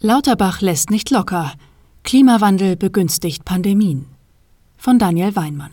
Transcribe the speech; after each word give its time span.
Lauterbach 0.00 0.60
lässt 0.60 0.90
nicht 0.90 1.10
locker. 1.10 1.54
Klimawandel 2.04 2.76
begünstigt 2.76 3.44
Pandemien. 3.44 4.06
Von 4.76 5.00
Daniel 5.00 5.34
Weinmann. 5.34 5.72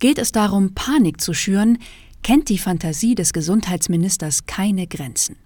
Geht 0.00 0.18
es 0.18 0.32
darum, 0.32 0.74
Panik 0.74 1.20
zu 1.20 1.34
schüren, 1.34 1.78
kennt 2.24 2.48
die 2.48 2.58
Fantasie 2.58 3.14
des 3.14 3.32
Gesundheitsministers 3.32 4.46
keine 4.46 4.88
Grenzen. 4.88 5.36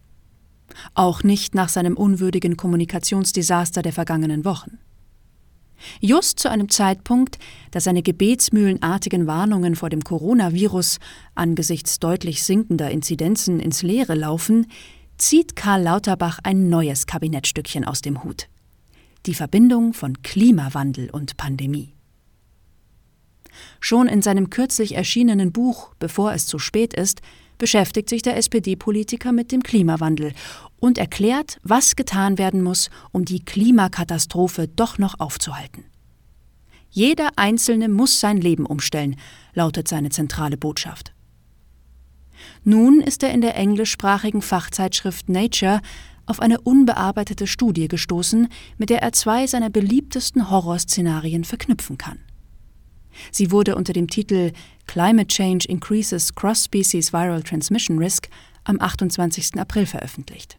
Auch 0.95 1.25
nicht 1.25 1.55
nach 1.55 1.69
seinem 1.69 1.99
unwürdigen 1.99 2.57
Kommunikationsdesaster 2.57 3.83
der 3.83 3.93
vergangenen 3.93 4.47
Wochen. 4.47 4.79
Just 6.01 6.39
zu 6.39 6.51
einem 6.51 6.71
Zeitpunkt, 6.71 7.39
da 7.71 7.81
seine 7.81 8.03
gebetsmühlenartigen 8.03 9.27
Warnungen 9.27 9.77
vor 9.77 9.91
dem 9.91 10.03
Coronavirus 10.03 11.01
angesichts 11.35 11.99
deutlich 11.99 12.45
sinkender 12.45 12.91
Inzidenzen 12.91 13.61
ins 13.61 13.83
Leere 13.83 14.15
laufen, 14.15 14.69
zieht 15.23 15.55
Karl 15.55 15.83
Lauterbach 15.83 16.41
ein 16.43 16.69
neues 16.69 17.07
Kabinettstückchen 17.07 17.85
aus 17.85 18.01
dem 18.01 18.25
Hut. 18.25 18.49
Die 19.25 19.35
Verbindung 19.35 19.95
von 19.95 20.21
Klimawandel 20.23 21.11
und 21.11 21.37
Pandemie. 21.37 21.95
Schon 23.79 24.09
in 24.09 24.21
seinem 24.21 24.51
kürzlich 24.51 24.97
erschienenen 24.97 25.53
Buch 25.53 25.95
Bevor 26.01 26.33
es 26.33 26.47
zu 26.47 26.59
spät 26.59 26.93
ist, 26.93 27.23
beschäftigt 27.57 28.09
sich 28.09 28.23
der 28.23 28.37
SPD-Politiker 28.37 29.31
mit 29.31 29.53
dem 29.53 29.63
Klimawandel 29.63 30.33
und 30.81 30.99
erklärt, 30.99 31.61
was 31.63 31.95
getan 31.95 32.37
werden 32.37 32.61
muss, 32.61 32.91
um 33.13 33.25
die 33.25 33.45
Klimakatastrophe 33.45 34.67
doch 34.67 34.99
noch 34.99 35.21
aufzuhalten. 35.21 35.85
Jeder 36.91 37.31
Einzelne 37.37 37.89
muss 37.89 38.19
sein 38.19 38.41
Leben 38.41 38.67
umstellen, 38.67 39.15
lautet 39.55 39.87
seine 39.87 40.11
zentrale 40.11 40.57
Botschaft. 40.57 41.15
Nun 42.65 43.01
ist 43.01 43.23
er 43.23 43.33
in 43.33 43.41
der 43.41 43.57
englischsprachigen 43.57 44.43
Fachzeitschrift 44.43 45.29
Nature 45.29 45.81
auf 46.27 46.41
eine 46.41 46.61
unbearbeitete 46.61 47.47
Studie 47.47 47.89
gestoßen, 47.89 48.49
mit 48.79 48.91
der 48.91 49.03
er 49.03 49.13
zwei 49.13 49.47
seiner 49.47 49.71
beliebtesten 49.71 50.51
Horrorszenarien 50.51 51.45
verknüpfen 51.45 51.99
kann. 51.99 52.19
Sie 53.31 53.51
wurde 53.51 53.77
unter 53.77 53.93
dem 53.93 54.09
Titel 54.09 54.53
Climate 54.87 55.29
Change 55.29 55.69
Increases 55.69 56.35
Cross-Species 56.35 57.13
Viral 57.13 57.43
Transmission 57.43 57.99
Risk 57.99 58.29
am 58.65 58.81
28. 58.81 59.59
April 59.59 59.87
veröffentlicht. 59.87 60.59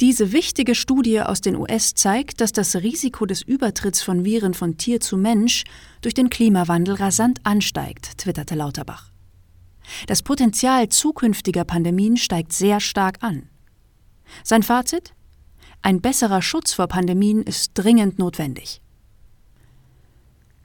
Diese 0.00 0.32
wichtige 0.32 0.74
Studie 0.74 1.20
aus 1.20 1.42
den 1.42 1.54
US 1.54 1.94
zeigt, 1.94 2.40
dass 2.40 2.50
das 2.50 2.74
Risiko 2.74 3.24
des 3.24 3.42
Übertritts 3.42 4.02
von 4.02 4.24
Viren 4.24 4.52
von 4.54 4.76
Tier 4.76 5.00
zu 5.00 5.16
Mensch 5.16 5.62
durch 6.00 6.14
den 6.14 6.28
Klimawandel 6.28 6.96
rasant 6.96 7.38
ansteigt, 7.44 8.18
twitterte 8.18 8.56
Lauterbach. 8.56 9.11
Das 10.06 10.22
Potenzial 10.22 10.88
zukünftiger 10.88 11.64
Pandemien 11.64 12.16
steigt 12.16 12.52
sehr 12.52 12.80
stark 12.80 13.18
an. 13.22 13.48
Sein 14.44 14.62
Fazit? 14.62 15.14
Ein 15.82 16.00
besserer 16.00 16.42
Schutz 16.42 16.72
vor 16.72 16.86
Pandemien 16.86 17.42
ist 17.42 17.72
dringend 17.74 18.18
notwendig. 18.18 18.80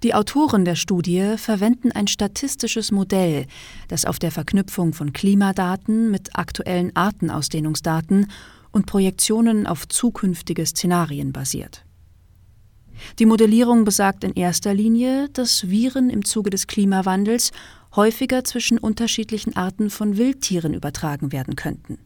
Die 0.04 0.14
Autoren 0.14 0.64
der 0.64 0.76
Studie 0.76 1.38
verwenden 1.38 1.92
ein 1.92 2.06
statistisches 2.08 2.92
Modell, 2.92 3.48
das 3.88 4.06
auf 4.06 4.20
der 4.20 4.32
Verknüpfung 4.32 4.94
von 4.94 5.12
Klimadaten 5.12 6.12
mit 6.12 6.36
aktuellen 6.38 6.96
Artenausdehnungsdaten 6.96 8.30
und 8.72 8.86
Projektionen 8.86 9.66
auf 9.66 9.88
zukünftige 9.88 10.68
Szenarien 10.68 11.34
basiert. 11.34 11.84
Die 13.18 13.26
Modellierung 13.26 13.86
besagt 13.86 14.24
in 14.24 14.34
erster 14.34 14.74
Linie, 14.74 15.30
dass 15.30 15.70
Viren 15.70 16.12
im 16.12 16.26
Zuge 16.26 16.52
des 16.52 16.68
Klimawandels 16.68 17.52
häufiger 17.96 18.44
zwischen 18.44 18.78
unterschiedlichen 18.78 19.56
Arten 19.56 19.90
von 19.90 20.18
Wildtieren 20.18 20.74
übertragen 20.74 21.32
werden 21.32 21.56
könnten. 21.56 22.00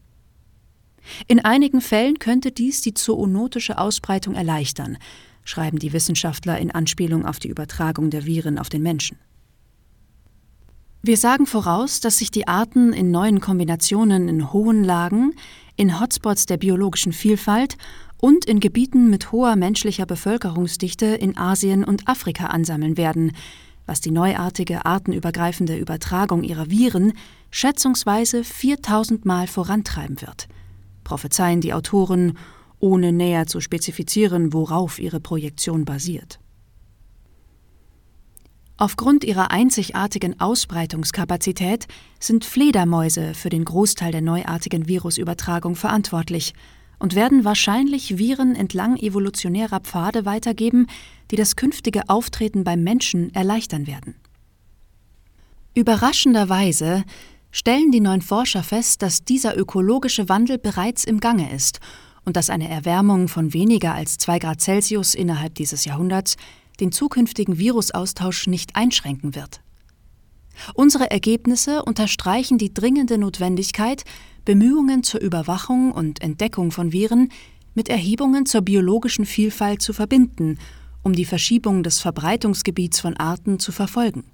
In 1.26 1.44
einigen 1.44 1.80
Fällen 1.80 2.18
könnte 2.18 2.52
dies 2.52 2.80
die 2.80 2.94
zoonotische 2.94 3.78
Ausbreitung 3.78 4.34
erleichtern, 4.34 4.98
schreiben 5.44 5.78
die 5.78 5.92
Wissenschaftler 5.92 6.58
in 6.58 6.70
Anspielung 6.70 7.26
auf 7.26 7.38
die 7.38 7.48
Übertragung 7.48 8.10
der 8.10 8.24
Viren 8.24 8.58
auf 8.58 8.68
den 8.68 8.82
Menschen. 8.82 9.18
Wir 11.04 11.16
sagen 11.16 11.46
voraus, 11.46 11.98
dass 11.98 12.18
sich 12.18 12.30
die 12.30 12.46
Arten 12.46 12.92
in 12.92 13.10
neuen 13.10 13.40
Kombinationen 13.40 14.28
in 14.28 14.52
hohen 14.52 14.84
Lagen, 14.84 15.34
in 15.74 15.98
Hotspots 15.98 16.46
der 16.46 16.58
biologischen 16.58 17.12
Vielfalt 17.12 17.76
und 18.18 18.44
in 18.44 18.60
Gebieten 18.60 19.10
mit 19.10 19.32
hoher 19.32 19.56
menschlicher 19.56 20.06
Bevölkerungsdichte 20.06 21.06
in 21.06 21.36
Asien 21.36 21.82
und 21.82 22.06
Afrika 22.06 22.46
ansammeln 22.46 22.96
werden, 22.96 23.32
was 23.86 24.00
die 24.00 24.10
neuartige 24.10 24.84
artenübergreifende 24.86 25.76
Übertragung 25.76 26.42
ihrer 26.42 26.70
Viren 26.70 27.12
schätzungsweise 27.50 28.44
4000 28.44 29.24
Mal 29.24 29.46
vorantreiben 29.46 30.20
wird, 30.20 30.48
prophezeien 31.04 31.60
die 31.60 31.74
Autoren 31.74 32.38
ohne 32.78 33.12
näher 33.12 33.46
zu 33.46 33.60
spezifizieren, 33.60 34.52
worauf 34.52 34.98
ihre 34.98 35.20
Projektion 35.20 35.84
basiert. 35.84 36.40
Aufgrund 38.76 39.22
ihrer 39.22 39.52
einzigartigen 39.52 40.40
Ausbreitungskapazität 40.40 41.86
sind 42.18 42.44
Fledermäuse 42.44 43.34
für 43.34 43.48
den 43.48 43.64
Großteil 43.64 44.10
der 44.10 44.22
neuartigen 44.22 44.88
Virusübertragung 44.88 45.76
verantwortlich 45.76 46.54
und 47.02 47.16
werden 47.16 47.44
wahrscheinlich 47.44 48.16
Viren 48.16 48.54
entlang 48.54 48.96
evolutionärer 48.96 49.80
Pfade 49.80 50.24
weitergeben, 50.24 50.86
die 51.32 51.36
das 51.36 51.56
künftige 51.56 52.08
Auftreten 52.08 52.62
beim 52.62 52.84
Menschen 52.84 53.34
erleichtern 53.34 53.88
werden. 53.88 54.14
Überraschenderweise 55.74 57.02
stellen 57.50 57.90
die 57.90 57.98
neuen 57.98 58.22
Forscher 58.22 58.62
fest, 58.62 59.02
dass 59.02 59.24
dieser 59.24 59.58
ökologische 59.58 60.28
Wandel 60.28 60.58
bereits 60.58 61.02
im 61.02 61.18
Gange 61.18 61.52
ist 61.52 61.80
und 62.24 62.36
dass 62.36 62.50
eine 62.50 62.68
Erwärmung 62.68 63.26
von 63.26 63.52
weniger 63.52 63.94
als 63.94 64.16
2 64.18 64.38
Grad 64.38 64.60
Celsius 64.60 65.16
innerhalb 65.16 65.56
dieses 65.56 65.84
Jahrhunderts 65.84 66.36
den 66.78 66.92
zukünftigen 66.92 67.58
Virusaustausch 67.58 68.46
nicht 68.46 68.76
einschränken 68.76 69.34
wird. 69.34 69.60
Unsere 70.74 71.10
Ergebnisse 71.10 71.84
unterstreichen 71.84 72.58
die 72.58 72.72
dringende 72.72 73.18
Notwendigkeit, 73.18 74.04
Bemühungen 74.44 75.02
zur 75.02 75.20
Überwachung 75.20 75.92
und 75.92 76.22
Entdeckung 76.22 76.70
von 76.70 76.92
Viren 76.92 77.30
mit 77.74 77.88
Erhebungen 77.88 78.46
zur 78.46 78.62
biologischen 78.62 79.24
Vielfalt 79.24 79.82
zu 79.82 79.92
verbinden, 79.92 80.58
um 81.02 81.14
die 81.14 81.24
Verschiebung 81.24 81.82
des 81.82 82.00
Verbreitungsgebiets 82.00 83.00
von 83.00 83.16
Arten 83.16 83.58
zu 83.58 83.72
verfolgen. 83.72 84.24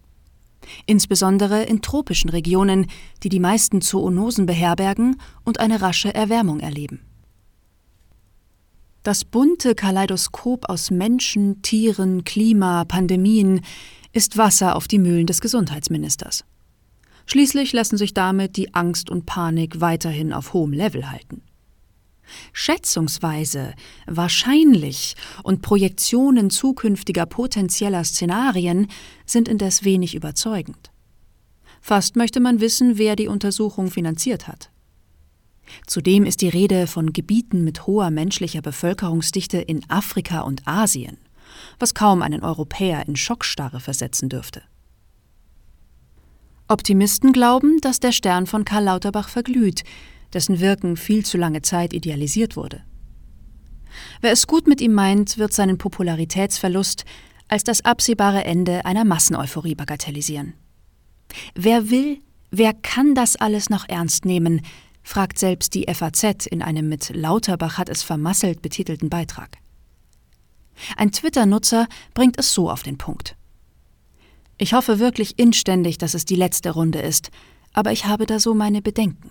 Insbesondere 0.86 1.62
in 1.62 1.82
tropischen 1.82 2.30
Regionen, 2.30 2.86
die 3.22 3.28
die 3.28 3.40
meisten 3.40 3.80
Zoonosen 3.80 4.46
beherbergen 4.46 5.20
und 5.44 5.60
eine 5.60 5.80
rasche 5.80 6.14
Erwärmung 6.14 6.60
erleben. 6.60 7.00
Das 9.02 9.24
bunte 9.24 9.74
Kaleidoskop 9.74 10.68
aus 10.68 10.90
Menschen, 10.90 11.62
Tieren, 11.62 12.24
Klima, 12.24 12.84
Pandemien 12.84 13.62
ist 14.12 14.36
Wasser 14.36 14.76
auf 14.76 14.88
die 14.88 14.98
Mühlen 14.98 15.26
des 15.26 15.40
Gesundheitsministers. 15.40 16.44
Schließlich 17.26 17.72
lassen 17.72 17.98
sich 17.98 18.14
damit 18.14 18.56
die 18.56 18.74
Angst 18.74 19.10
und 19.10 19.26
Panik 19.26 19.80
weiterhin 19.80 20.32
auf 20.32 20.54
hohem 20.54 20.72
Level 20.72 21.10
halten. 21.10 21.42
Schätzungsweise, 22.52 23.74
wahrscheinlich 24.06 25.14
und 25.42 25.62
Projektionen 25.62 26.50
zukünftiger 26.50 27.26
potenzieller 27.26 28.04
Szenarien 28.04 28.88
sind 29.26 29.48
indes 29.48 29.84
wenig 29.84 30.14
überzeugend. 30.14 30.90
Fast 31.80 32.16
möchte 32.16 32.40
man 32.40 32.60
wissen, 32.60 32.98
wer 32.98 33.16
die 33.16 33.28
Untersuchung 33.28 33.90
finanziert 33.90 34.48
hat. 34.48 34.70
Zudem 35.86 36.24
ist 36.24 36.40
die 36.40 36.48
Rede 36.48 36.86
von 36.86 37.12
Gebieten 37.12 37.62
mit 37.62 37.86
hoher 37.86 38.10
menschlicher 38.10 38.62
Bevölkerungsdichte 38.62 39.58
in 39.58 39.88
Afrika 39.90 40.40
und 40.40 40.66
Asien, 40.66 41.18
was 41.78 41.94
kaum 41.94 42.22
einen 42.22 42.42
Europäer 42.42 43.06
in 43.06 43.16
Schockstarre 43.16 43.80
versetzen 43.80 44.28
dürfte. 44.28 44.62
Optimisten 46.68 47.32
glauben, 47.32 47.80
dass 47.80 48.00
der 48.00 48.12
Stern 48.12 48.46
von 48.46 48.64
Karl 48.64 48.84
Lauterbach 48.84 49.28
verglüht, 49.28 49.84
dessen 50.34 50.60
Wirken 50.60 50.96
viel 50.96 51.24
zu 51.24 51.38
lange 51.38 51.62
Zeit 51.62 51.92
idealisiert 51.94 52.56
wurde. 52.56 52.82
Wer 54.20 54.32
es 54.32 54.46
gut 54.46 54.66
mit 54.66 54.80
ihm 54.80 54.92
meint, 54.92 55.38
wird 55.38 55.52
seinen 55.52 55.78
Popularitätsverlust 55.78 57.04
als 57.48 57.64
das 57.64 57.84
absehbare 57.84 58.44
Ende 58.44 58.84
einer 58.84 59.04
Masseneuphorie 59.04 59.74
bagatellisieren. 59.74 60.54
Wer 61.54 61.90
will, 61.90 62.20
wer 62.50 62.74
kann 62.74 63.14
das 63.14 63.36
alles 63.36 63.70
noch 63.70 63.88
ernst 63.88 64.26
nehmen, 64.26 64.60
fragt 65.02 65.38
selbst 65.38 65.74
die 65.74 65.86
FAZ 65.92 66.46
in 66.46 66.62
einem 66.62 66.88
mit 66.88 67.10
Lauterbach 67.14 67.78
hat 67.78 67.88
es 67.88 68.02
vermasselt 68.02 68.60
betitelten 68.60 69.08
Beitrag. 69.08 69.56
Ein 70.96 71.12
Twitter-Nutzer 71.12 71.86
bringt 72.14 72.38
es 72.38 72.52
so 72.52 72.70
auf 72.70 72.82
den 72.82 72.98
Punkt. 72.98 73.36
Ich 74.58 74.72
hoffe 74.72 74.98
wirklich 74.98 75.38
inständig, 75.38 75.98
dass 75.98 76.14
es 76.14 76.24
die 76.24 76.36
letzte 76.36 76.70
Runde 76.70 77.00
ist, 77.00 77.30
aber 77.72 77.92
ich 77.92 78.06
habe 78.06 78.26
da 78.26 78.40
so 78.40 78.54
meine 78.54 78.82
Bedenken. 78.82 79.30